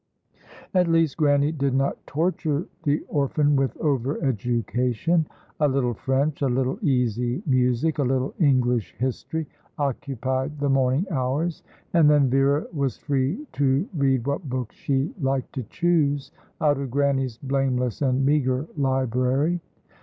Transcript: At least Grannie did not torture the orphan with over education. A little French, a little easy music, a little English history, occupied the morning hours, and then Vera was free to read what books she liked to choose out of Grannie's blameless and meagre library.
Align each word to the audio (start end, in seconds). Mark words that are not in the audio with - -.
At 0.73 0.87
least 0.87 1.15
Grannie 1.17 1.51
did 1.51 1.75
not 1.75 2.07
torture 2.07 2.65
the 2.85 3.05
orphan 3.07 3.55
with 3.55 3.77
over 3.77 4.19
education. 4.23 5.27
A 5.59 5.67
little 5.67 5.93
French, 5.93 6.41
a 6.41 6.47
little 6.47 6.79
easy 6.81 7.43
music, 7.45 7.99
a 7.99 8.03
little 8.03 8.33
English 8.39 8.95
history, 8.97 9.45
occupied 9.77 10.57
the 10.59 10.69
morning 10.69 11.05
hours, 11.11 11.61
and 11.93 12.09
then 12.09 12.31
Vera 12.31 12.65
was 12.73 12.97
free 12.97 13.45
to 13.53 13.87
read 13.95 14.25
what 14.25 14.49
books 14.49 14.75
she 14.75 15.13
liked 15.21 15.53
to 15.53 15.61
choose 15.61 16.31
out 16.59 16.79
of 16.79 16.89
Grannie's 16.89 17.37
blameless 17.37 18.01
and 18.01 18.25
meagre 18.25 18.65
library. 18.75 19.59